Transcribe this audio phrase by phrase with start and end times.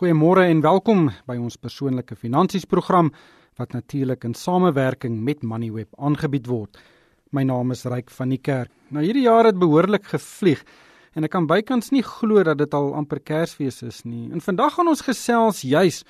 [0.00, 3.10] Goeiemôre en welkom by ons persoonlike finansies program
[3.60, 6.78] wat natuurlik in samewerking met Moneyweb aangebied word.
[7.36, 8.72] My naam is Ryk van die Kerk.
[8.88, 10.62] Nou hierdie jaar het behoorlik gevlieg
[11.12, 14.30] en ek kan bykans nie glo dat dit al amper Kersfees is nie.
[14.32, 16.00] En vandag gaan ons gesels juis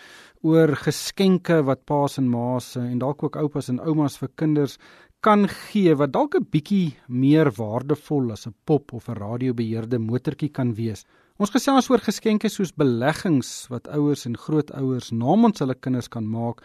[0.46, 4.78] oor geskenke wat paas en ma's en dalk ook oupas en oumas vir kinders
[5.26, 10.54] kan gee wat dalk 'n bietjie meer waardevol as 'n pop of 'n radiobeheerde motortjie
[10.54, 11.04] kan wees.
[11.42, 16.60] Ons gesels oor geskenke soos beleggings wat ouers en grootouers namens hulle kinders kan maak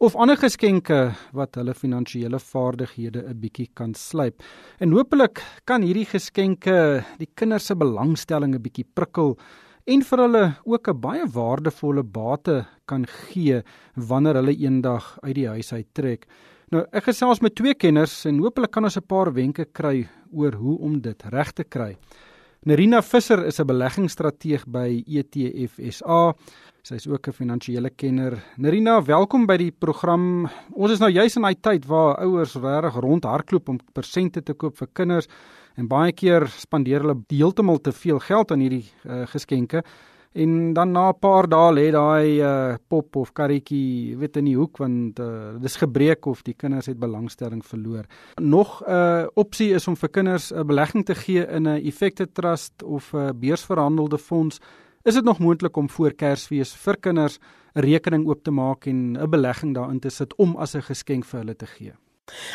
[0.00, 1.00] of ander geskenke
[1.36, 4.40] wat hulle finansiële vaardighede 'n bietjie kan slyp.
[4.80, 9.36] En hopelik kan hierdie geskenke die kinders se belangstelling 'n bietjie prikkel
[9.86, 13.62] en vir hulle ook 'n baie waardevolle bate kan gee
[13.96, 16.26] wanneer hulle eendag uit die huis uit trek.
[16.70, 20.52] Nou, ek gesels met twee kenners en hopelik kan ons 'n paar wenke kry oor
[20.52, 21.98] hoe om dit reg te kry.
[22.62, 26.32] Nerina Visser is 'n beleggingsstrateeg by ETF SA.
[26.82, 28.38] Sy is ook 'n finansiële kenner.
[28.56, 30.48] Nerina, welkom by die program.
[30.70, 34.76] Ons is nou juis in daai tyd waar ouers regtig rondhardloop om persente te koop
[34.76, 35.26] vir kinders
[35.76, 39.82] en baie keer spandeer hulle heeltemal te veel geld aan hierdie uh, geskenke
[40.32, 44.56] en dan na 'n paar dae lê daai uh, pop of karretjie weet in die
[44.56, 48.04] hoek want uh, dis gebreek of die kinders het belangstelling verloor.
[48.40, 51.84] Nog 'n uh, opsie is om vir kinders 'n uh, belegging te gee in 'n
[51.84, 54.60] effective trust of 'n uh, beursverhandelde fonds.
[55.04, 57.38] Is dit nog moontlik om voor Kersfees vir kinders
[57.74, 61.24] 'n rekening oop te maak en 'n belegging daarin te sit om as 'n geskenk
[61.24, 61.92] vir hulle te gee?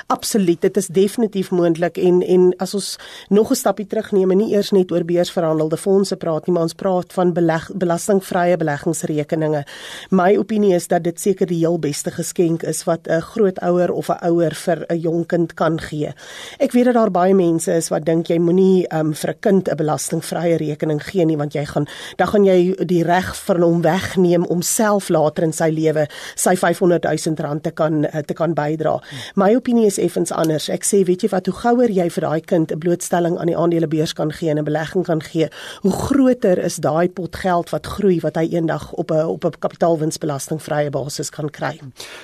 [0.07, 2.95] Absoluut, dit is definitief moontlik en en as ons
[3.27, 6.73] nog 'n stapie terugneem en nie eers net oor beursverhandelde fondse praat nie, maar ons
[6.73, 9.65] praat van beleg, belastingvrye beleggingsrekeninge.
[10.09, 14.09] My opinie is dat dit seker die heel beste geskenk is wat 'n grootouer of
[14.09, 16.13] 'n ouer vir 'n jong kind kan gee.
[16.59, 19.69] Ek weet dat daar baie mense is wat dink jy moenie um, vir 'n kind
[19.69, 23.81] 'n belastingvrye rekening gee nie want jy gaan dan gaan jy die reg van hom
[23.81, 28.53] wegneem om self later in sy lewe sy 500 000 rand te kan te kan
[28.53, 29.01] bydra.
[29.35, 30.69] My opinie is effens anders.
[30.69, 33.57] Ek sê, weet jy wat, hoe gouer jy vir daai kind 'n blootstelling aan die
[33.57, 35.49] aandelebeurs kan gee en 'n belegging kan gee,
[35.81, 39.59] hoe groter is daai pot geld wat groei wat hy eendag op 'n op 'n
[39.59, 41.79] kapitaalwinsbelastingvrye basis kan kry.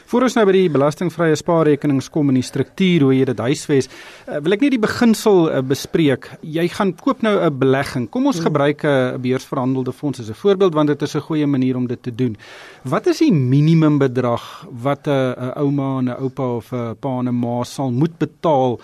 [0.06, 3.88] Voor ons nou by die belastingvrye spaarrekenings kom en die struktuur hoe jy dit huisves,
[4.28, 6.30] uh, wil ek net die beginsel uh, bespreek.
[6.42, 8.10] Jy gaan koop nou 'n belegging.
[8.10, 8.46] Kom ons hmm.
[8.46, 12.04] gebruik 'n beursverhandelde fonds as 'n voorbeeld want dit is 'n goeie manier om dit
[12.04, 12.38] te doen.
[12.84, 17.32] Wat is die minimum bedrag wat 'n ouma en 'n oupa of 'n pa en
[17.32, 18.80] 'n ma sal moet betaal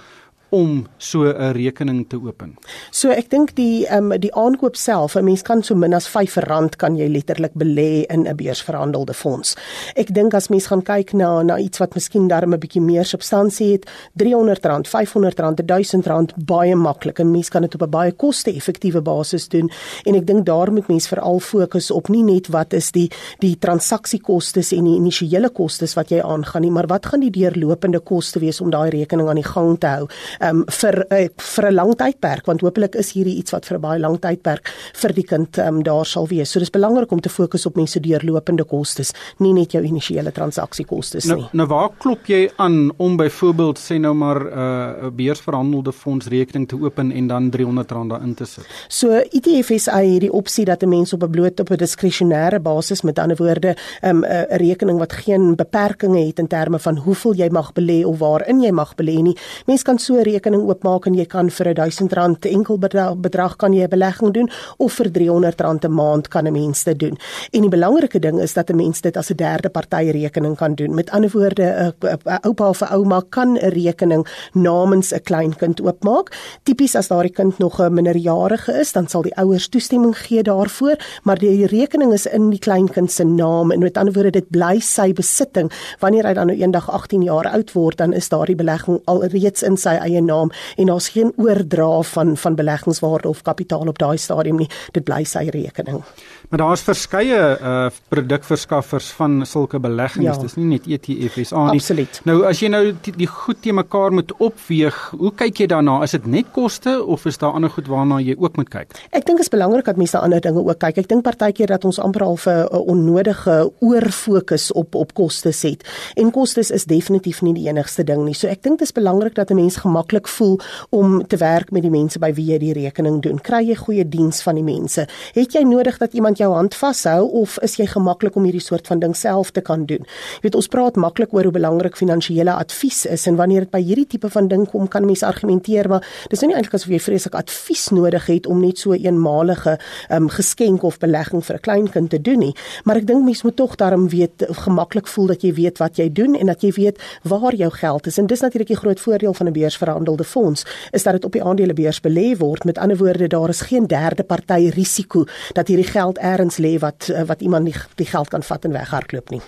[0.50, 2.58] om so 'n rekening te open.
[2.92, 6.08] So ek dink die ehm um, die aankoop self, 'n mens kan so min as
[6.08, 9.56] R5 kan jy letterlik belê in 'n beursverhandelde fonds.
[9.96, 13.06] Ek dink as mens gaan kyk na na iets wat miskien darm 'n bietjie meer
[13.06, 13.86] substansie het,
[14.18, 19.70] R300, R500, R1000 baie maklik en mens kan dit op 'n baie koste-effektiewe basis doen
[20.06, 23.10] en ek dink daar moet mens veral fokus op nie net wat is die
[23.40, 28.00] die transaksiekoste en die initiële kostes wat jy aangaan nie, maar wat gaan die deurlopende
[28.00, 30.08] koste wees om daai rekening aan die gang te hou?
[30.42, 33.82] Um, vir uh, vir 'n lang tydperk want hopelik is hierdie iets wat vir 'n
[33.82, 36.52] baie lang tydperk vir die kind um, daar sal wees.
[36.52, 41.26] So dis belangrik om te fokus op mense deurlopende kostes, nie net jou initiële transaksiekostes
[41.26, 41.50] nou, nie.
[41.54, 46.28] Nou waar klop jy aan om byvoorbeeld sê nou maar uh, 'n uh, beursverhandelde fonds
[46.28, 48.66] rekening te open en dan R300 daarin te sit?
[48.88, 53.02] So ETFs het hierdie opsie dat 'n mens op 'n bloot op 'n diskresionêre basis
[53.02, 57.34] met ander woorde um, 'n um, rekening wat geen beperkings het in terme van hoeveel
[57.34, 59.38] jy mag belê of waarin jy mag belê nie.
[59.66, 63.90] Mens kan so rekening oopmaak en jy kan vir R1000 enkel bedrag kan jy 'n
[63.90, 67.18] belegging doen of vir R300 'n maand kan 'n mens dit doen.
[67.52, 70.76] En die belangrike ding is dat 'n mens dit as 'n derde party rekening kan
[70.76, 70.94] doen.
[70.94, 76.32] Met ander woorde, 'n oupa of 'n ouma kan 'n rekening namens 'n kleinkind oopmaak.
[76.64, 80.98] Tipies as daardie kind nog 'n minderjarige is, dan sal die ouers toestemming gee daarvoor,
[81.24, 84.80] maar die rekening is in die kleinkind se naam en met ander woorde dit bly
[84.80, 85.72] sy besitting.
[86.00, 89.78] Wanneer hy dan nou eendag 18 jaar oud word, dan is daardie belegging alreeds in
[89.78, 94.58] sy eie naam en daar's geen oordra van van beleggingswaarde of kapitaal op daai stadium
[94.58, 94.70] nie.
[94.92, 96.04] Dit bly sy rekening.
[96.50, 100.36] Maar daar's verskeie uh produkverskaffers van sulke beleggings.
[100.36, 100.42] Ja.
[100.42, 101.80] Dis nie net ETFs aan nie.
[101.80, 102.22] Absoluut.
[102.26, 106.00] Nou as jy nou die, die goed te mekaar moet opweeg, hoe kyk jy daarna?
[106.04, 108.98] Is dit net koste of is daar ander goed waarna jy ook moet kyk?
[109.12, 111.04] Ek dink dit is belangrik dat mense ander dinge ook kyk.
[111.04, 115.86] Ek dink partykeer dat ons amper al 'n onnodige oorfokus op op kostes het.
[116.16, 118.34] En kostes is definitief nie die enigste ding nie.
[118.34, 120.60] So ek dink dit is belangrik dat 'n mens gemak gemaklik voel
[120.90, 123.40] om te werk met die mense by wie jy die rekening doen?
[123.40, 125.06] Kry jy goeie diens van die mense?
[125.36, 128.88] Het jy nodig dat iemand jou hand vashou of is jy gemaklik om hierdie soort
[128.88, 130.06] van ding self te kan doen?
[130.40, 133.82] Jy weet ons praat maklik oor hoe belangrik finansiële advies is en wanneer dit by
[133.82, 137.36] hierdie tipe van ding kom, kan mense argumenteer maar dis nie eintlik asof jy vreeslik
[137.38, 139.78] advies nodig het om net so 'n eenmalige
[140.10, 142.56] um, geskenk of belegging vir 'n klein kind te doen nie.
[142.84, 146.10] Maar ek dink mense moet tog daarom weet gemaklik voel dat jy weet wat jy
[146.12, 148.18] doen en dat jy weet waar jou geld is.
[148.18, 149.54] En dis natuurlik die groot voordeel van 'n
[150.00, 152.64] beursverhandelde fonds is dat dit op die aandelebeurs belê word.
[152.64, 157.10] Met ander woorde, daar is geen derde party risiko dat hierdie geld elders lê wat
[157.10, 159.42] eh, wat iemand nie die geld kan vat en weghardloop nie.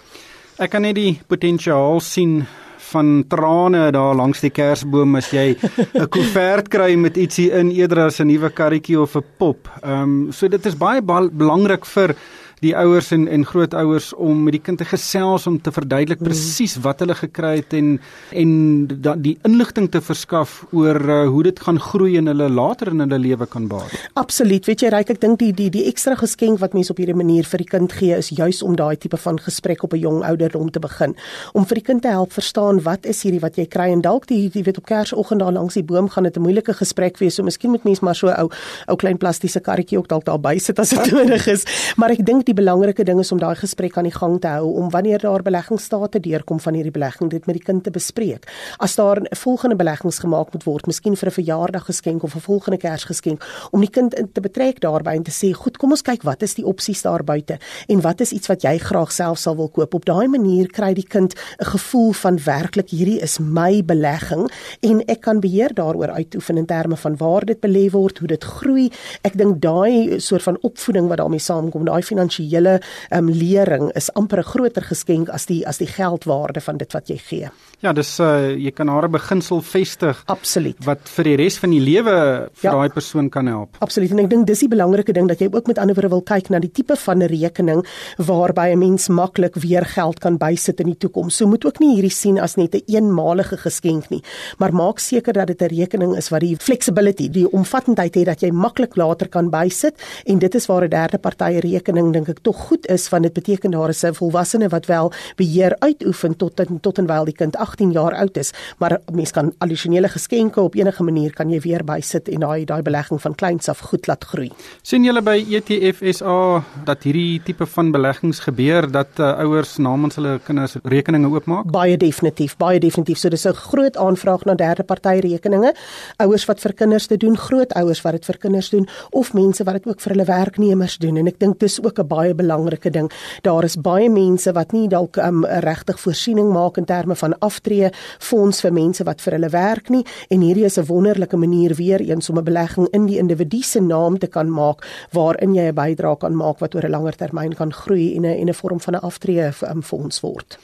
[0.57, 2.45] Ek kan net die potensiaal sien
[2.92, 5.56] van trane daar langs die kersboom as jy
[6.01, 9.69] 'n koevert kry met ietsie in eerder as 'n nuwe karretjie of 'n pop.
[9.83, 12.15] Ehm um, so dit is baie belangrik vir
[12.62, 16.28] die ouers en en grootouers om met die kind te gesels om te verduidelik mm.
[16.30, 17.96] presies wat hulle gekry het en
[18.38, 18.52] en
[18.92, 23.02] da, die inligting te verskaf oor uh, hoe dit gaan groei en hulle later in
[23.04, 23.94] hulle lewe kan baat.
[24.19, 24.66] Absoluut.
[24.69, 27.48] Weet jy, Ryk, ek dink die die die ekstra geskenk wat mense op hierdie manier
[27.50, 30.69] vir die kind gee is juis om daai tipe van gesprek op 'n jong ouderdom
[30.72, 31.16] te begin.
[31.54, 34.28] Om vir die kind te help verstaan wat is hierdie wat jy kry en dalk
[34.28, 37.36] die jy weet op Kersoggend daar langs die boom gaan dit 'n moeilike gesprek wees.
[37.36, 38.50] So miskien moet mense maar so ou
[38.88, 41.66] ou klein plastiese karretjie ook dalk daar by sit as dit nodig is.
[41.98, 44.74] Maar ek dink die belangrike ding is om daai gesprek aan die gang te hou
[44.81, 48.48] om wanneer daar beleggingsstate deurkom van hierdie belegging dit met die kind te bespreek.
[48.80, 52.39] As daar 'n volgende beleggings gemaak moet word, miskien vir 'n verjaardag geskenk of 'n
[52.39, 56.01] volgende Kersgeskenk, om die kind in te betrek daarbey en te sê, "Goed, kom ons
[56.01, 57.57] kyk wat is die opsies daar buite
[57.88, 60.94] en wat is iets wat jy graag self sal wil koop." Op daai manier kry
[60.94, 64.51] die kind 'n gevoel van werklik hierdie is my belegging
[64.81, 68.44] en ek kan beheer daaroor uitoefen in terme van waar dit belê word, hoe dit
[68.44, 68.92] groei.
[69.21, 74.10] Ek dink daai soort van opvoeding wat daarmee saamkom, daai finansiële finansiële um, lering is
[74.14, 77.50] amper 'n groter geskenk as die as die geldwaarde van dit wat jy gee.
[77.82, 80.22] Ja, dis uh jy kan haar beginsel vestig.
[80.26, 80.78] Absoluut.
[80.86, 82.72] Wat vir die res van die lewe vir ja.
[82.72, 83.78] daai persoon kan help.
[83.80, 84.12] Absoluut.
[84.12, 86.50] En ek dink dis die belangrike ding dat jy ook met ander woorde wil kyk
[86.50, 87.86] na die tipe van 'n rekening
[88.18, 91.36] waarby 'n mens maklik weer geld kan bysit in die toekoms.
[91.36, 94.24] So moet ook nie hierdie sien as net 'n een eenmalige geskenk nie,
[94.60, 98.42] maar maak seker dat dit 'n rekening is wat die flexibility, die omvattendheid het dat
[98.42, 99.96] jy maklik later kan bysit
[100.26, 103.33] en dit is waar 'n derde party rekening dink ek tog goed is want dit
[103.33, 107.56] beteken daar is 'n volwassene wat wel beheer uitoefen tot tot en wyl die kind
[107.56, 111.83] 18 jaar oud is maar mens kan addisionele geskenke op enige manier kan jy weer
[111.83, 114.51] bysit en daai daai belegging van kleins af goed laat groei.
[114.81, 120.16] sien julle by ETF SA dat hierdie tipe van beleggings gebeur dat uh, ouers namens
[120.16, 121.72] hulle kinders rekeninge oopmaak?
[121.72, 123.18] Baie definitief, baie definitief.
[123.18, 125.74] So dis 'n groot aanvraag na derde party rekeninge.
[126.18, 129.74] Ouers wat vir kinders te doen, grootouers wat dit vir kinders doen of mense wat
[129.74, 133.10] dit ook vir hulle werknemers doen en ek dink dis ook 'n baie belangrike ding.
[133.48, 137.92] Daar is baie mense wat nie dalk um, regtig voorsiening maak in terme van aftree
[138.19, 142.02] fonds vir mense wat vir hulle werk nie en hierdie is 'n wonderlike manier weer
[142.02, 145.75] eens om 'n belegging in die individu se naam te kan maak waarin jy 'n
[145.75, 148.80] bydrae kan maak wat oor 'n langer termyn kan groei en 'n en 'n vorm
[148.80, 150.58] van 'n aftree um, fonds word.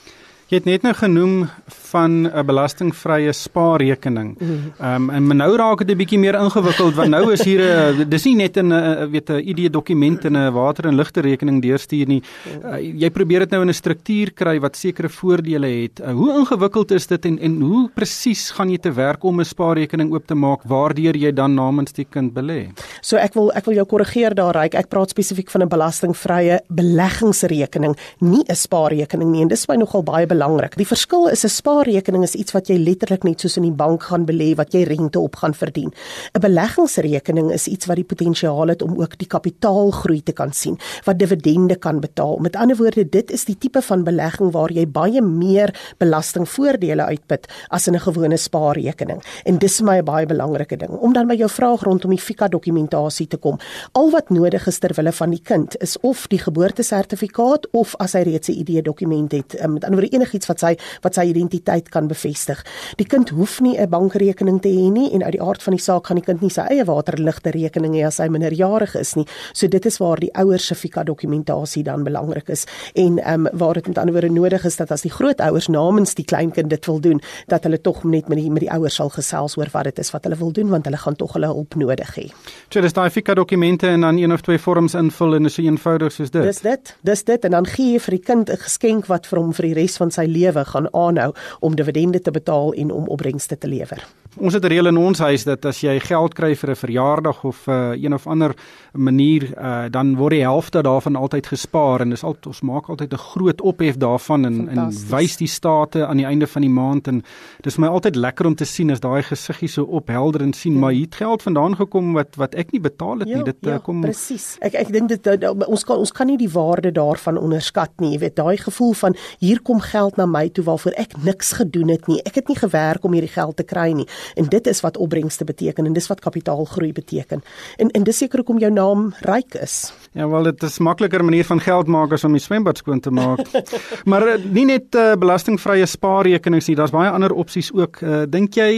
[0.48, 1.50] Jy het net nou genoem
[1.92, 4.38] van 'n belastingvrye spaarrekening.
[4.40, 4.52] Mhm.
[4.80, 8.10] Ehm um, en nou raak dit 'n bietjie meer ingewikkeld want nou is hier 'n
[8.14, 8.70] dis nie net 'n
[9.12, 12.24] weet 'n ID dokument en 'n water en ligte rekening deurstuur nie.
[12.64, 16.00] Uh, jy probeer dit nou in 'n struktuur kry wat sekere voordele het.
[16.00, 19.46] Uh, hoe ingewikkeld is dit en en hoe presies gaan jy te werk om 'n
[19.46, 22.72] spaarrekening oop te maak waardeur jy dan namens die kind belê?
[23.02, 24.76] So ek wil ek wil jou korrigeer daar, Ryk.
[24.76, 29.42] Ek praat spesifiek van 'n belastingvrye beleggingsrekening, nie 'n spaarrekening nie.
[29.42, 30.78] En dis my nogal baie belangrik.
[30.78, 34.04] Die verskil is 'n spaarrekening is iets wat jy letterlik net soos in die bank
[34.04, 35.92] gaan belê wat jy rente op gaan verdien.
[36.36, 40.78] 'n Beleggingsrekening is iets wat die potensiaal het om ook die kapitaalgroei te kan sien,
[41.06, 42.38] wat dividende kan betaal.
[42.38, 47.48] Met ander woorde, dit is die tipe van belegging waar jy baie meer belastingvoordele uitput
[47.70, 49.24] as in 'n gewone spaarrekening.
[49.46, 50.90] En dis vir my 'n baie belangrike ding.
[50.90, 53.58] Om dan by jou vraag rondom die FICA dokumentasie te kom.
[53.92, 58.14] Al wat nodig is ter wille van die kind is of die geboortesertifikaat of as
[58.14, 59.56] hy reeds 'n ID dokument het.
[59.64, 62.64] Um, met ander woorde enigiets wat sy wat sy identiteit kan bevestig.
[63.00, 65.82] Die kind hoef nie 'n bankrekening te hê nie en uit die aard van die
[65.82, 69.26] saak gaan die kind nie sy eie waterligte rekening hê as hy minderjarig is nie.
[69.54, 72.66] So dit is waar die ouers se FICA dokumentasie dan belangrik is
[72.96, 76.16] en ehm um, waar dit met ander woorde nodig is dat as die grootouers namens
[76.16, 79.10] die kleinkind dit wil doen, dat hulle tog net met die met die ouers sal
[79.10, 81.76] gesels oor wat dit is wat hulle wil doen want hulle gaan tog hulle hulp
[81.76, 82.32] nodig hê.
[82.70, 85.62] So dis daai FICA dokumente en dan een of twee vorms invul en is so
[85.62, 86.44] eenvoudig soos dit.
[86.44, 86.96] Dis dit.
[87.02, 89.66] Dis dit en dan gee jy vir die kind 'n geskenk wat vir hom vir
[89.66, 93.70] die res van sy lewe gaan aanhou om dividende te betaal en om opbrengste te
[93.70, 94.04] lewer.
[94.40, 97.44] Ons het 'n reël in ons huis dat as jy geld kry vir 'n verjaardag
[97.44, 98.56] of uh, een of ander
[98.94, 103.14] manier, uh, dan word die helfte daarvan altyd gespaar en dis al ons maak altyd
[103.14, 107.08] 'n groot ophef daarvan en en wys die state aan die einde van die maand
[107.08, 107.24] en
[107.62, 110.80] dis my altyd lekker om te sien as daai gesiggie so ophelder en sien ja.
[110.80, 113.44] maar hier het geld vandaan gekom wat wat ek nie betaal het ja, nie.
[113.44, 114.58] Dit ja, kom presies.
[114.62, 115.28] Ek ek dink dit
[115.68, 118.12] ons kan ons kan nie die waarde daarvan onderskat nie.
[118.12, 121.90] Jy weet daai gevoel van hier kom geld na my toe waarvoor ek niks gedoen
[121.90, 122.20] het nie.
[122.26, 124.08] Ek het nie gewerk om hierdie geld te kry nie.
[124.36, 127.44] En dit is wat opbrengste beteken en dis wat kapitaalgroei beteken.
[127.78, 129.94] En en dis seker hoekom jou naam ryk is.
[130.18, 133.12] Ja, wel dit is makliker manier van geld maak as om die swembad skoon te
[133.14, 133.52] maak.
[134.10, 138.00] maar uh, nie net uh, belastingvrye spaarrekenings nie, daar's baie ander opsies ook.
[138.02, 138.72] Uh, Dink jy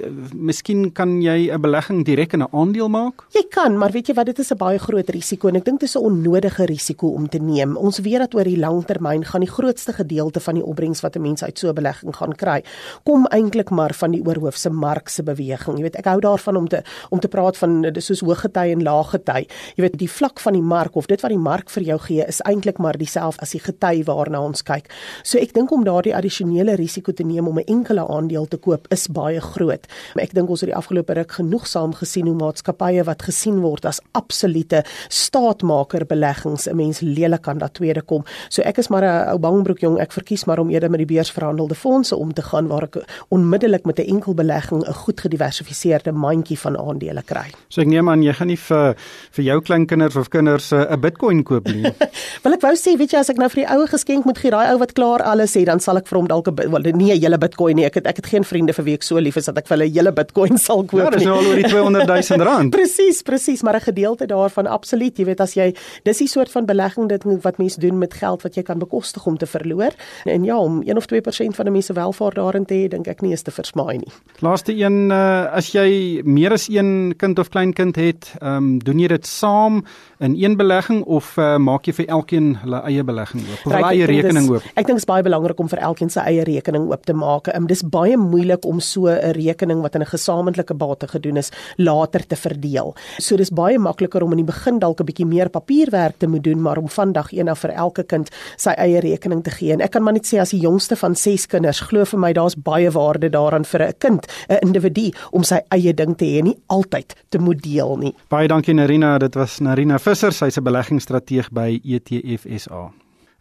[0.00, 3.26] uh, miskien kan jy 'n belegging direk in 'n aandeel maak?
[3.36, 5.80] Jy kan, maar weet jy wat, dit is 'n baie groot risiko en ek dink
[5.80, 7.76] dit is 'n onnodige risiko om te neem.
[7.76, 11.20] Ons weet dat oor die langtermyn gaan die grootste gedeelte van die opbrengs wat 'n
[11.20, 12.64] mens uit so 'n belegging gaan kry,
[13.04, 15.76] kom eintlik maar van die oorhoofse mark se beweging.
[15.76, 18.82] Jy weet, ek hou daarvan om te om te praat van soos hoë gety en
[18.82, 19.46] lae gety.
[19.76, 22.24] Jy weet, die vlak van die mark of dit wat die mark vir jou gee
[22.26, 24.90] is eintlik maar dieselfde as die gety waarna ons kyk.
[25.22, 28.86] So ek dink om daardie addisionele risiko te neem om 'n enkele aandeel te koop
[28.90, 29.86] is baie groot.
[30.16, 34.00] Ek dink ons het die afgelope ruk genoegsaam gesien hoe maatskappye wat gesien word as
[34.12, 38.24] absolute staatmaker beleggings 'n mens lelik aan dat tweede kom.
[38.48, 41.14] So ek is maar 'n ou bangbroek jong, ek verkies maar om eerder met die
[41.14, 42.96] beursverhandelde fondse om te gaan waar ek
[43.28, 47.50] onmiddellik met 'n enkel belegging 'n goed gediversifiseerde mandjie van aandele kry.
[47.68, 48.96] So ek neem aan jy gaan nie vir
[49.30, 51.82] vir jou kleinkinders of kinders 'n uh, Bitcoin koop nie.
[52.44, 54.50] Wel ek wou sê, weet jy, as ek nou vir die oue geskenk moet gee,
[54.50, 57.12] daai ou wat klaar alles het, dan sal ek vir hom dalk 'n wel nie
[57.12, 57.86] 'n hele Bitcoin nie.
[57.86, 59.76] Ek het ek het geen vriende vir wie ek so lief is dat ek vir
[59.76, 61.04] hulle 'n hele Bitcoin sal koop nie.
[61.04, 62.70] Ja, dis nou al oor die 200 000 rand.
[62.78, 65.16] presies, presies, maar 'n gedeelte daarvan absoluut.
[65.18, 68.42] Jy weet as jy dis die soort van belegging dit wat mense doen met geld
[68.42, 69.92] wat jy kan bekostig om te verloor.
[70.24, 73.06] En ja, om 1 of 2% van 'n mens se welvaart daarin te hê, dink
[73.06, 74.12] ek nie is te versmaai nie.
[74.40, 78.98] Laaste een uh, as jy meer as een kind of kleinkind het, ehm um, doen
[78.98, 79.84] jy dit saam
[80.18, 83.66] in een belegging of uh, maak jy vir elkeen hulle eie belegging oop?
[83.66, 84.64] Of hulle eie rekening oop?
[84.74, 87.50] Ek dink dit is baie belangrik om vir elkeen sy eie rekening oop te maak.
[87.54, 91.50] Um, dis baie moeilik om so 'n rekening wat in 'n gesamentlike bate gedoen is
[91.76, 92.94] later te verdeel.
[93.18, 96.44] So dis baie makliker om in die begin dalk 'n bietjie meer papierwerk te moet
[96.44, 99.72] doen, maar om vandag een af vir elke kind sy eie rekening te gee.
[99.72, 102.32] En ek kan maar net sê as die jongste van 6 kinders, glo vir my
[102.32, 106.42] daar's baie waarde daaraan vir 'n kind, 'n individu om sy eie ding te hê,
[106.42, 108.14] nie altyd te moet deel nie.
[108.28, 112.92] Baie dankie Narina, dit was Narina Visser, sy's 'n beleggingsstrateeg by ETF SA.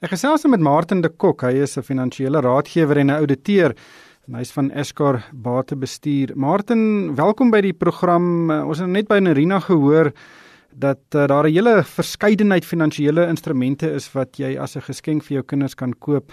[0.02, 3.76] Ek gesels nou met Martin de Kok, hy is 'n finansiële raadgewer en 'n ouditeur
[4.28, 6.34] en hy's van Escar Batebestuur.
[6.36, 8.50] Martin, welkom by die program.
[8.50, 10.12] Ons het net by Narina gehoor
[10.74, 15.34] dat uh, daar 'n hele verskeidenheid finansiële instrumente is wat jy as 'n geskenk vir
[15.34, 16.32] jou kinders kan koop.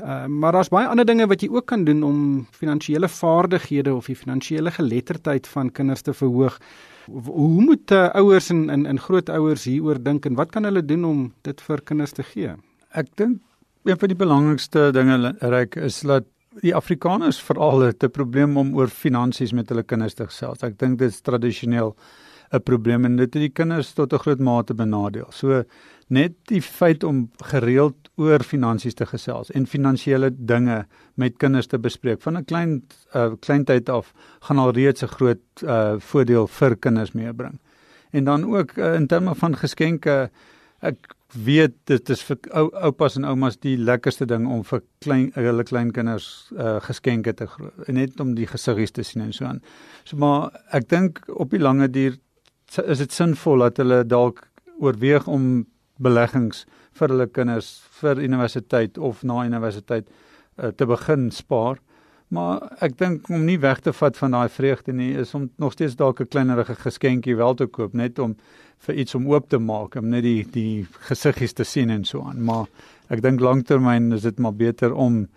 [0.00, 4.06] Uh, maar daar's baie ander dinge wat jy ook kan doen om finansiële vaardighede of
[4.06, 6.58] die finansiële geletterdheid van kinders te verhoog.
[7.06, 11.04] Hoe moet uh, ouers en en, en grootouers hieroor dink en wat kan hulle doen
[11.04, 12.54] om dit vir kinders te gee?
[12.94, 13.40] Ek dink
[13.84, 16.28] een van die belangrikste dinge reik is dat
[16.60, 20.62] die Afrikaners veral het 'n probleem om oor finansies met hulle kinders te gesels.
[20.62, 21.96] Ek dink dit is tradisioneel
[22.52, 25.26] 'n probleem en dit het die kinders tot 'n groot mate benadeel.
[25.30, 25.64] So
[26.08, 31.78] net die feit om gereeld oor finansies te gesels en finansiële dinge met kinders te
[31.78, 32.82] bespreek van 'n klein
[33.14, 37.60] uh, kleintyd af gaan al reeds 'n groot uh, voordeel vir kinders meebring.
[38.10, 40.30] En dan ook uh, in terme van geskenke
[40.80, 45.30] ek weet dit is vir ou oupas en oumas die lekkerste ding om vir klein
[45.34, 47.46] hulle kleinkinders uh, geskenke te
[47.86, 49.62] net om die gesiggies te sien en so aan.
[50.04, 52.18] So maar ek dink op die lange duur
[52.78, 54.48] is dit sinvol dat hulle dalk
[54.80, 55.66] oorweeg om
[56.02, 56.64] beleggings
[56.98, 61.78] vir hulle kinders vir universiteit of na universiteit uh, te begin spaar.
[62.32, 65.74] Maar ek dink om nie weg te vat van daai vreugde nie is om nog
[65.76, 68.36] steeds dalk 'n kleinerige geskenkie wel te koop net om
[68.86, 72.22] vir iets om oop te maak, om net die die gesiggies te sien en so
[72.22, 72.42] aan.
[72.44, 72.66] Maar
[73.08, 75.28] ek dink lanktermyn is dit maar beter om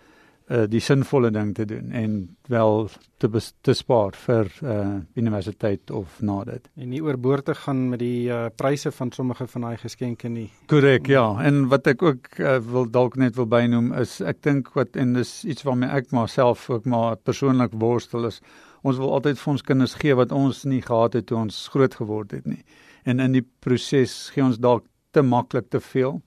[0.49, 2.15] uh, die sinvolle ding te doen en
[2.51, 3.29] wel te
[3.61, 4.75] te spaar vir uh,
[5.15, 6.69] universiteit of na dit.
[6.75, 10.47] En nie oorboord te gaan met die uh, pryse van sommige van daai geskenke nie.
[10.71, 11.25] Korrek, ja.
[11.43, 15.13] En wat ek ook uh, wil dalk net wil bynoem is ek dink wat en
[15.17, 18.41] dis iets waarmee ek myself ook maar persoonlik worstel is
[18.85, 21.95] ons wil altyd vir ons kinders gee wat ons nie gehad het toe ons groot
[21.97, 22.61] geword het nie
[23.05, 24.85] en in die proses gee ons dalk
[25.15, 26.19] te maklik te veel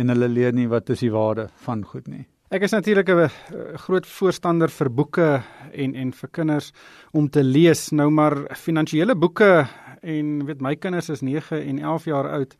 [0.00, 2.24] en hulle leer nie wat is die waarde van goed nie.
[2.50, 3.30] Ek is natuurlik 'n
[3.78, 5.42] groot voorstander vir boeke
[5.72, 6.72] en en vir kinders
[7.12, 7.90] om te lees.
[7.92, 9.68] Nou maar finansiële boeke
[10.02, 12.56] en weet my kinders is 9 en 11 jaar oud.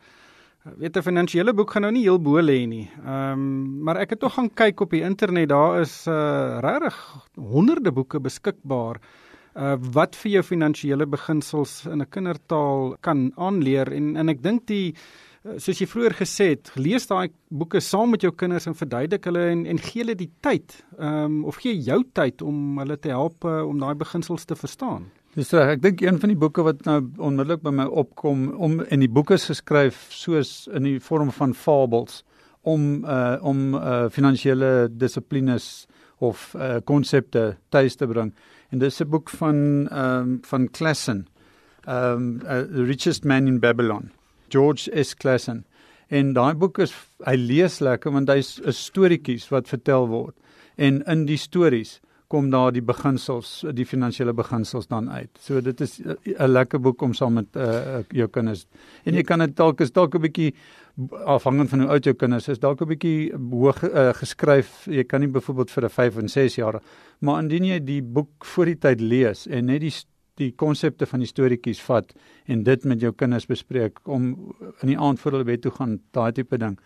[0.78, 2.88] Weet 'n finansiële boek gaan nou nie heel bo lê nie.
[3.04, 5.49] Ehm um, maar ek het tog gaan kyk op die internet.
[5.49, 9.00] Daar is uh regtig honderde boeke beskikbaar
[9.56, 14.66] uh wat vir jou finansiële beginsels in 'n kindertaal kan aanleer en en ek dink
[14.66, 14.94] die
[15.40, 19.47] soos jy vroeër gesê het, lees daai boeke saam met jou kinders en verduidelik hulle
[19.54, 23.09] en en gee hulle die tyd, ehm um, of gee jou tyd om hulle te
[23.14, 25.09] help uh, om daai beginsels te verstaan.
[25.38, 28.80] Dis reg, ek dink een van die boeke wat nou onmiddellik by my opkom om
[28.82, 32.25] en die boeke geskryf soos in die vorm van fables
[32.61, 35.87] om uh om uh finansiële dissiplines
[36.18, 38.35] of uh konsepte tuis te bring.
[38.70, 41.26] En dis 'n boek van ehm um, van Klassen.
[41.87, 44.11] Ehm um, uh, The Richest Man in Babylon.
[44.50, 45.14] George S.
[45.14, 45.64] Klassen.
[46.11, 46.95] En daai boek is
[47.26, 50.37] hy lees lekker want hy's 'n storieetjies wat vertel word.
[50.76, 55.30] En in die stories kom daar die beginsels, die finansiële beginsels dan uit.
[55.42, 58.66] So dit is 'n lekker boek om saam met uh jou kinders.
[59.04, 60.54] En jy kan dit dalk is dalk 'n bietjie
[61.25, 64.87] afhangend van hoe oud jou kinders is, dalk 'n bietjie hoog uh, geskryf.
[64.87, 66.80] Jy kan nie byvoorbeeld vir 'n 5 en 6 jaar,
[67.21, 69.95] maar indien jy die boek voor die tyd lees en net die
[70.38, 72.14] die konsepte van die storieetjies vat
[72.46, 74.30] en dit met jou kinders bespreek om
[74.82, 76.78] in die aand voor hulle bed toe gaan, daai tipe ding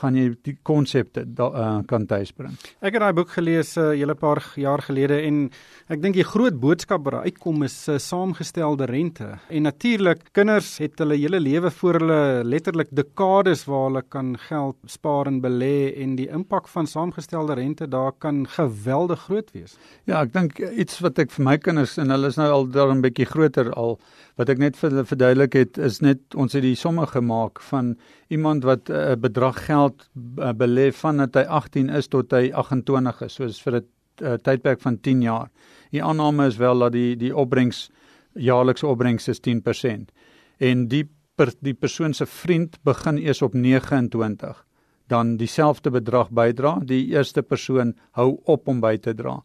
[0.00, 2.54] gaan jy die konsepte uh, kan tuisbring.
[2.80, 5.50] Ek het daai boek gelees 'n uh, hele paar jaar gelede en
[5.88, 9.38] ek dink die groot boodskap wat uitkom is uh, saamgestelde rente.
[9.50, 14.76] En natuurlik, kinders het hulle hele lewe voor hulle letterlik dekades waar hulle kan geld
[14.86, 19.76] spaar en belê en die impak van saamgestelde rente daar kan geweldig groot wees.
[20.04, 22.94] Ja, ek dink iets wat ek vir my kinders en hulle is nou al daar
[22.94, 23.98] 'n bietjie groter al
[24.36, 27.96] wat ek net vir hulle verduidelik het is net ons het die somme gemaak van
[28.32, 33.22] iemand wat 'n uh, bedrag geld uh, belê vandat hy 18 is tot hy 28
[33.26, 33.84] is, soos vir 'n
[34.22, 35.48] uh, tydperk van 10 jaar.
[35.90, 37.90] Die aanname is wel dat die die opbrengs
[38.34, 40.12] jaarlikse opbrengs is 10%
[40.58, 41.04] en die
[41.36, 44.64] per, die persoon se vriend begin eers op 29
[45.12, 49.42] dan dieselfde bedrag bydra, die eerste persoon hou op om by te dra.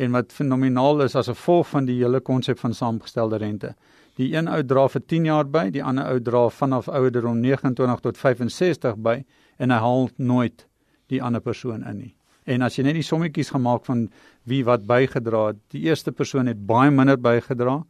[0.00, 3.74] En wat fenomenaal is as 'n gevolg van die hele konsep van saamgestelde rente.
[4.18, 8.00] Die een ou dra vir 10 jaar by, die ander ou dra vanaf ouderdom 29
[8.04, 9.24] tot 65 by
[9.58, 10.66] en hy haal nooit
[11.10, 12.14] die ander persoon in nie.
[12.44, 14.08] En as jy net die sommetjies gemaak van
[14.48, 17.80] wie wat bygedra het, die eerste persoon het baie minder bygedra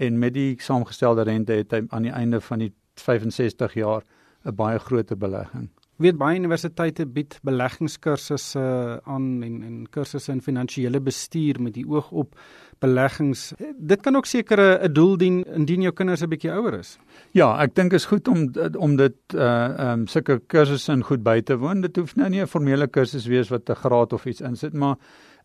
[0.00, 4.02] en met die saamgestelde rente het hy aan die einde van die 65 jaar
[4.44, 5.68] 'n baie groter belegging
[6.00, 8.64] weet baie universiteite bied beleggingskursusse
[9.04, 12.34] aan en en kursusse in finansiële bestuur met die oog op
[12.80, 13.52] beleggings.
[13.76, 16.98] Dit kan ook seker 'n doel dien indien jou kinders 'n bietjie ouer is.
[17.32, 21.40] Ja, ek dink is goed om om dit uh um, sulke kursusse in goed by
[21.40, 21.80] te woon.
[21.80, 24.96] Dit hoef nou nie 'n formele kursus wees wat 'n graad of iets insit, maar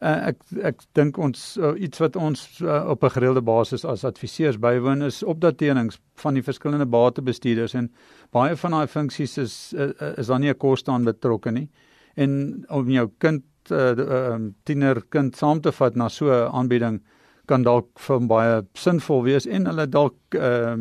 [0.02, 4.04] uh, ek ek dink ons uh, iets wat ons uh, op 'n gereelde basis as
[4.04, 7.92] adviseurs bywoon is opdaterings van die verskillende batebestuurders en
[8.32, 11.70] baie van daai funksies is uh, is dan nie 'n koste aan betrokke nie.
[12.16, 17.02] En om jou kind uh, uh, tiener kind saam te vat na so 'n aanbieding
[17.46, 20.76] kan dalk vir baie sinvol wees en hulle dalk uh,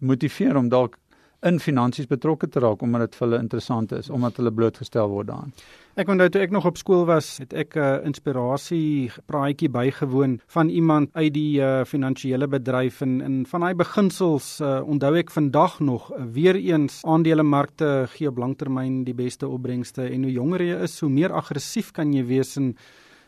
[0.00, 0.98] motiveer om dalk
[1.46, 5.30] in finansies betrokke te raak omdat dit vir hulle interessant is omdat hulle blootgestel word
[5.30, 5.54] daaraan.
[5.98, 10.40] Ek onthou toe ek nog op skool was, het ek 'n uh, inspirasie praatjie bygewoon
[10.46, 15.30] van iemand uit die uh, finansiële bedryf en in van daai beginsels uh, onthou ek
[15.30, 20.62] vandag nog uh, weer eens aandelemarkte gee op langtermyn die beste opbrengste en hoe jonger
[20.62, 22.76] jy is, hoe meer aggressief kan jy wees en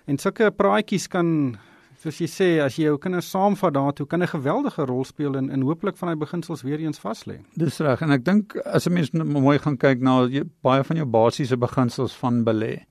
[0.06, 1.56] en sulke praatjies kan
[2.02, 5.50] soos jy sê, as jy jou kinders saamvat daartoe, kan 'n geweldige rol speel en
[5.50, 7.38] en hooplik van hy beginsels weer eens vas lê.
[7.56, 10.96] Dis reg en ek dink as 'n mens mooi gaan kyk na jy, baie van
[10.96, 12.84] jou basiese beginsels van belê.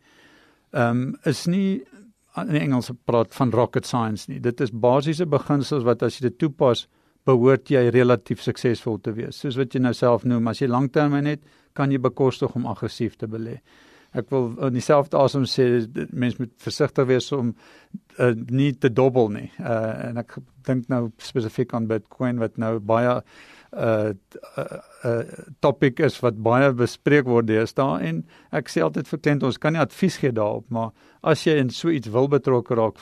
[0.74, 1.84] Ehm um, is nie
[2.38, 4.40] in Engels praat van rocket science nie.
[4.40, 6.88] Dit is basiese beginsels wat as jy dit toepas,
[7.26, 9.36] behoort jy relatief suksesvol te wees.
[9.40, 11.42] Soos wat jy nou self noem, as jy lanktermyn het,
[11.74, 13.60] kan jy bekostig om aggressief te belê
[14.18, 15.68] ek wil in dieselfde asem sê
[16.12, 17.54] mense moet versigtig wees om
[18.20, 19.48] uh, nie te dobbel nie.
[19.60, 23.22] Uh en ek dink nou spesifiek aan Bitcoin wat nou baie
[23.72, 24.18] uh 'n
[24.58, 25.24] uh, uh,
[25.60, 29.74] topik is wat baie bespreek word deesdae en ek sê altyd vir kliënte ons kan
[29.74, 30.92] nie advies gee daarop maar
[31.24, 33.00] as jy in so iets wil betrokke raak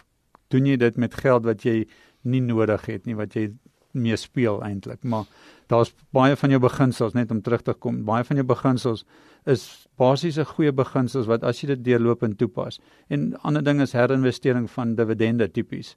[0.54, 1.88] doen jy dit met geld wat jy
[2.22, 3.50] nie nodig het nie wat jy
[3.92, 5.26] mee speel eintlik maar
[5.68, 9.06] daar's baie van jou beginsels net om terug te kom baie van jou beginsels
[9.46, 12.80] is basiese goeie beginsels wat as jy dit deurloop en toepas.
[13.10, 15.96] En ander ding is herinvestering van dividende tipies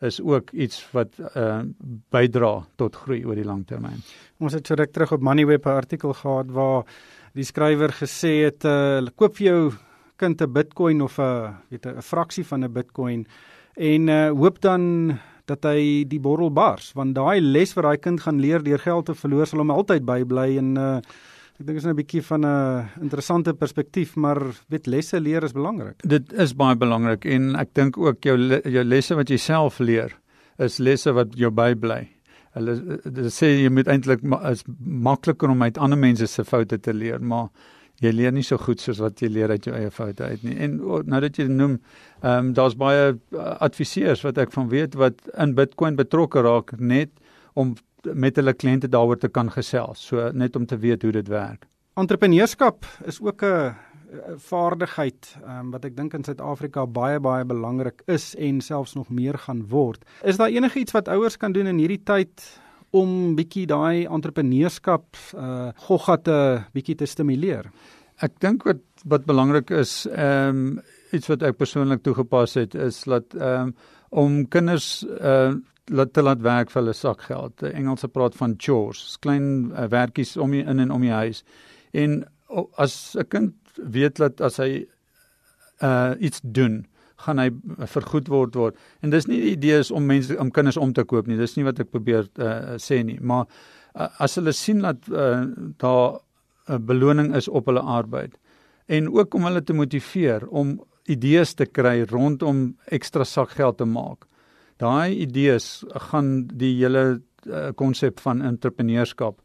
[0.00, 1.60] is ook iets wat uh
[2.10, 4.00] bydra tot groei oor die lang termyn.
[4.40, 6.86] Ons het so ruk terug op Moneyweb 'n artikel gehad waar
[7.34, 9.72] die skrywer gesê het uh koop vir jou
[10.16, 13.26] kind 'n Bitcoin of 'n weet 'n fraksie van 'n Bitcoin
[13.76, 15.18] en uh hoop dan
[15.50, 19.10] dat hy die borrel bars want daai les wat daai kind gaan leer deur geld
[19.10, 20.94] te verloor sal hom altyd bybly en uh
[21.60, 24.40] Ek dink is 'n bietjie van 'n interessante perspektief, maar
[24.72, 26.00] weet lesse leer is belangrik.
[26.08, 30.16] Dit is baie belangrik en ek dink ook jou jou lesse wat jy self leer
[30.58, 32.08] is lesse wat jou bybly.
[32.56, 36.94] Hulle hulle sê jy moet eintlik is makliker om uit ander mense se foute te
[36.94, 37.50] leer, maar
[38.00, 40.56] jy leer nie so goed soos wat jy leer uit jou eie foute uit nie.
[40.64, 41.78] En nou dat jy noem,
[42.22, 46.72] ehm um, daar's baie uh, adviseurs wat ek van weet wat in Bitcoin betrokke raak
[46.78, 47.12] net
[47.54, 51.28] om met hulle kliënte daaroor te kan gesels, so net om te weet hoe dit
[51.28, 51.66] werk.
[52.00, 53.74] Entrepreneurskap is ook 'n
[54.36, 59.38] vaardigheid um, wat ek dink in Suid-Afrika baie baie belangrik is en selfs nog meer
[59.38, 60.04] gaan word.
[60.22, 62.60] Is daar enigiets wat ouers kan doen in hierdie tyd
[62.96, 67.70] om bietjie daai entrepreneurskap uh goggate bietjie te stimuleer?
[68.20, 73.02] Ek dink wat wat belangrik is, ehm um, iets wat ek persoonlik toegepas het is
[73.08, 73.74] dat ehm um,
[74.10, 75.54] om kinders uh
[75.90, 77.56] laat te laat werk vir hulle sakgeld.
[77.64, 81.42] Die Engelse praat van chores, klein uh, werkies om in en om die huis.
[81.90, 82.22] En
[82.76, 84.86] as 'n kind weet dat as hy
[85.82, 86.86] uh iets doen,
[87.24, 87.50] gaan hy
[87.92, 88.78] vergoed word word.
[89.02, 91.38] En dis nie die idee is om mense om kinders om te koop nie.
[91.40, 93.46] Dis nie wat ek probeer uh sê nie, maar
[93.94, 95.44] uh, as hulle sien dat uh
[95.82, 96.20] daar
[96.68, 98.36] 'n beloning is op hulle arbeid
[98.86, 100.80] en ook om hulle te motiveer om
[101.10, 104.26] idees te kry rondom ekstra sakgeld te maak.
[104.78, 107.22] Daai idees gaan die hele
[107.74, 109.40] konsep uh, van entrepreneurskap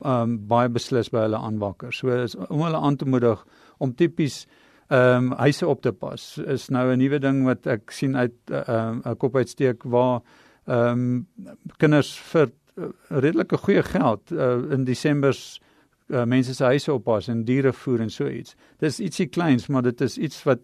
[0.00, 1.92] um baie beslis by hulle aanwakker.
[1.92, 3.42] So is om hulle aan te moedig
[3.78, 4.44] om tipies
[4.88, 8.34] ehm um, huise op te pas is nou 'n nuwe ding wat ek sien uit
[8.50, 10.20] ehm uh, 'n kop uitsteek waar
[10.66, 11.26] ehm um,
[11.76, 15.34] kinders vir uh, redelike goeie geld uh, in Desember
[16.08, 18.54] uh, mense se huise oppas en diere voer en so iets.
[18.78, 20.60] Dis ietsie kleins, maar dit is iets wat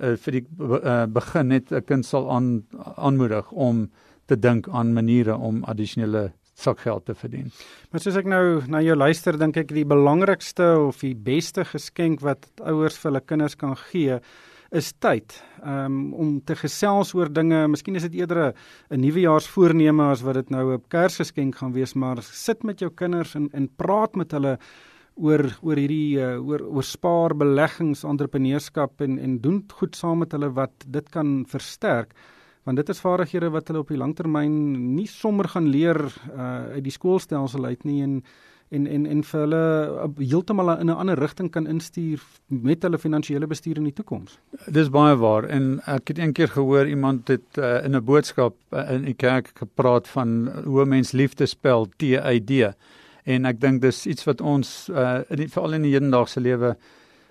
[0.00, 3.90] uh, vir die uh, begin net 'n kind sal aan aanmoedig om
[4.26, 7.50] te dink aan maniere om addisionele sakgeld te verdien.
[7.90, 12.20] Maar soos ek nou na jou luister, dink ek die belangrikste of die beste geskenk
[12.26, 14.20] wat ouers vir hulle kinders kan gee
[14.70, 15.34] is tyd.
[15.66, 18.54] Um om te gesels oor dinge, miskien is dit eerder
[18.90, 23.34] 'n nuwejaarsvoorneme as wat dit nou 'n Kersgeskenk gaan wees, maar sit met jou kinders
[23.34, 24.58] en en praat met hulle
[25.16, 30.32] oor oor hierdie uh, oor oor spaar, beleggings, entrepreneurskap en en doen goed saam met
[30.32, 32.14] hulle wat dit kan versterk
[32.64, 34.54] want dit is vaardighede wat hulle op die langtermyn
[34.94, 38.22] nie sommer gaan leer uh, uit die skoolstelsel uit nie en
[38.70, 39.62] en en en vir hulle
[40.18, 44.38] heeltemal in 'n ander rigting kan instuur met hulle finansiële bestuur in die toekoms.
[44.66, 48.90] Dis baie waar en ek het eendag gehoor iemand het uh, in 'n boodskap uh,
[48.90, 52.74] in die kerk gepraat van hoe mens liefde spel TID
[53.24, 56.76] en ek dink dis iets wat ons uh, in veral in die hedendaagse lewe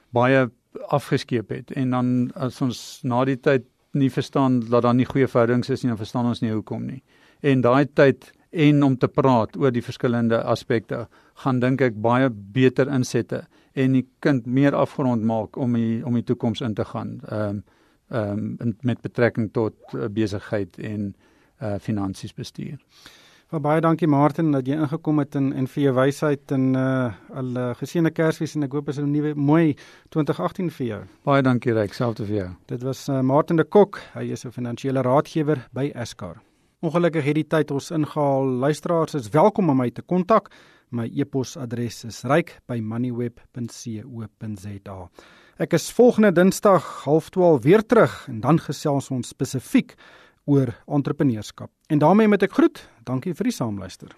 [0.09, 0.49] baie
[0.87, 5.27] afgeskeep het en dan as ons na die tyd nie verstaan dat daar nie goeie
[5.27, 7.01] verhoudings is nie, dan verstaan ons nie hoekom nie.
[7.41, 11.07] En daai tyd en om te praat oor die verskillende aspekte
[11.43, 16.17] gaan dink ek baie beter insette en die kind meer afgerond maak om die om
[16.17, 17.19] die toekoms in te gaan.
[17.29, 17.63] Ehm um,
[18.09, 21.13] ehm um, met betrekking tot uh, besigheid en
[21.61, 22.79] uh finansies bestuur.
[23.49, 27.09] Well, baie dankie Martin dat jy ingekom het en en vir jou wysheid en uh
[27.41, 29.73] al uh, geseënde Kersfees en ek hoop is 'n nuwe mooi
[30.13, 31.01] 2018 vir jou.
[31.25, 32.49] Baie dankie Ryk, selfs vir jou.
[32.67, 36.35] Dit was uh, Martin de Kok, hy is 'n finansiële raadgewer by Escar.
[36.81, 38.45] Ongelukkig het die tyd ons ingehaal.
[38.45, 40.49] Luisteraars is welkom om my te kontak.
[40.91, 45.09] My e-posadres is ryk@moneyweb.co.za.
[45.57, 49.95] Ek is volgende Dinsdag 12:30 weer terug en dan gesels ons spesifiek
[50.49, 51.71] oor entrepreneurskap.
[51.93, 52.81] En daarmee met ek groet.
[53.05, 54.15] Dankie vir die saamluister.